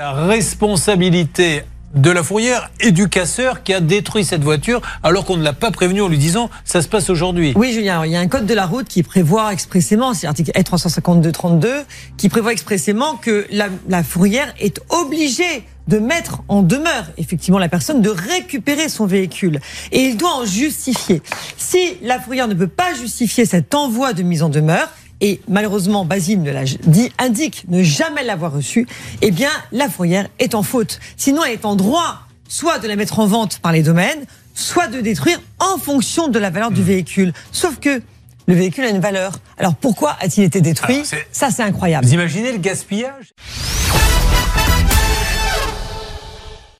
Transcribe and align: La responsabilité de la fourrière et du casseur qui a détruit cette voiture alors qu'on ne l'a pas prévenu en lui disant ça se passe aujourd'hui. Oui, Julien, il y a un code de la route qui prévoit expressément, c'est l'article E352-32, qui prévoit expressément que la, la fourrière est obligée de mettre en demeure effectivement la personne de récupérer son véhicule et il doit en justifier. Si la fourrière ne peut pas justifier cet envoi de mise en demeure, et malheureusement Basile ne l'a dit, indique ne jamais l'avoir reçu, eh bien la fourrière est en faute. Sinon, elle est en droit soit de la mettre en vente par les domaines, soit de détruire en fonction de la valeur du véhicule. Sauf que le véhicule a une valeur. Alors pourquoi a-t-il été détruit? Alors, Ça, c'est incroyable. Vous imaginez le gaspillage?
La 0.00 0.12
responsabilité 0.12 1.64
de 1.94 2.10
la 2.10 2.22
fourrière 2.22 2.70
et 2.80 2.90
du 2.90 3.10
casseur 3.10 3.62
qui 3.62 3.74
a 3.74 3.80
détruit 3.80 4.24
cette 4.24 4.42
voiture 4.42 4.80
alors 5.02 5.26
qu'on 5.26 5.36
ne 5.36 5.42
l'a 5.42 5.52
pas 5.52 5.70
prévenu 5.70 6.00
en 6.00 6.08
lui 6.08 6.16
disant 6.16 6.48
ça 6.64 6.80
se 6.80 6.88
passe 6.88 7.10
aujourd'hui. 7.10 7.52
Oui, 7.54 7.74
Julien, 7.74 8.06
il 8.06 8.12
y 8.12 8.16
a 8.16 8.20
un 8.20 8.26
code 8.26 8.46
de 8.46 8.54
la 8.54 8.64
route 8.64 8.88
qui 8.88 9.02
prévoit 9.02 9.52
expressément, 9.52 10.14
c'est 10.14 10.26
l'article 10.26 10.52
E352-32, 10.52 11.66
qui 12.16 12.30
prévoit 12.30 12.52
expressément 12.52 13.16
que 13.16 13.46
la, 13.50 13.68
la 13.90 14.02
fourrière 14.02 14.54
est 14.58 14.80
obligée 14.88 15.66
de 15.86 15.98
mettre 15.98 16.40
en 16.48 16.62
demeure 16.62 17.10
effectivement 17.18 17.58
la 17.58 17.68
personne 17.68 18.00
de 18.00 18.08
récupérer 18.08 18.88
son 18.88 19.04
véhicule 19.04 19.60
et 19.92 20.00
il 20.00 20.16
doit 20.16 20.34
en 20.34 20.46
justifier. 20.46 21.20
Si 21.58 21.98
la 22.00 22.18
fourrière 22.18 22.48
ne 22.48 22.54
peut 22.54 22.68
pas 22.68 22.94
justifier 22.94 23.44
cet 23.44 23.74
envoi 23.74 24.14
de 24.14 24.22
mise 24.22 24.42
en 24.42 24.48
demeure, 24.48 24.88
et 25.20 25.40
malheureusement 25.48 26.04
Basile 26.04 26.42
ne 26.42 26.50
l'a 26.50 26.64
dit, 26.64 27.12
indique 27.18 27.64
ne 27.68 27.82
jamais 27.82 28.24
l'avoir 28.24 28.52
reçu, 28.52 28.86
eh 29.22 29.30
bien 29.30 29.50
la 29.72 29.88
fourrière 29.88 30.28
est 30.38 30.54
en 30.54 30.62
faute. 30.62 31.00
Sinon, 31.16 31.44
elle 31.44 31.52
est 31.52 31.64
en 31.64 31.76
droit 31.76 32.22
soit 32.48 32.78
de 32.80 32.88
la 32.88 32.96
mettre 32.96 33.20
en 33.20 33.26
vente 33.26 33.60
par 33.60 33.72
les 33.72 33.82
domaines, 33.82 34.24
soit 34.54 34.88
de 34.88 35.00
détruire 35.00 35.40
en 35.60 35.78
fonction 35.78 36.28
de 36.28 36.38
la 36.38 36.50
valeur 36.50 36.70
du 36.70 36.82
véhicule. 36.82 37.32
Sauf 37.52 37.78
que 37.78 38.02
le 38.46 38.54
véhicule 38.54 38.84
a 38.84 38.90
une 38.90 39.00
valeur. 39.00 39.32
Alors 39.56 39.76
pourquoi 39.76 40.16
a-t-il 40.20 40.44
été 40.44 40.60
détruit? 40.60 41.02
Alors, 41.12 41.24
Ça, 41.30 41.50
c'est 41.50 41.62
incroyable. 41.62 42.06
Vous 42.06 42.14
imaginez 42.14 42.52
le 42.52 42.58
gaspillage? 42.58 43.32